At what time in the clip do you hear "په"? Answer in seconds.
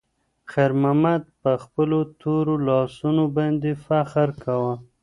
1.41-1.51